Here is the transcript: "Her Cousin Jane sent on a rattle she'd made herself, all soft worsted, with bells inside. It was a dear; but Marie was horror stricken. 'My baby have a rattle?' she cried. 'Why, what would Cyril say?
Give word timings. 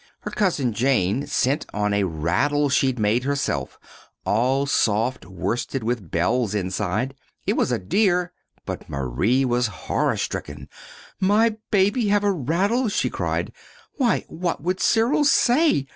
"Her 0.21 0.31
Cousin 0.31 0.73
Jane 0.73 1.27
sent 1.27 1.67
on 1.75 1.93
a 1.93 2.05
rattle 2.05 2.69
she'd 2.69 2.97
made 2.97 3.23
herself, 3.23 3.77
all 4.25 4.65
soft 4.65 5.27
worsted, 5.27 5.83
with 5.83 6.09
bells 6.09 6.55
inside. 6.55 7.13
It 7.45 7.53
was 7.53 7.71
a 7.71 7.77
dear; 7.77 8.33
but 8.65 8.89
Marie 8.89 9.45
was 9.45 9.67
horror 9.67 10.17
stricken. 10.17 10.67
'My 11.19 11.57
baby 11.69 12.07
have 12.07 12.23
a 12.23 12.31
rattle?' 12.31 12.89
she 12.89 13.11
cried. 13.11 13.51
'Why, 13.97 14.25
what 14.27 14.63
would 14.63 14.79
Cyril 14.79 15.23
say? 15.23 15.85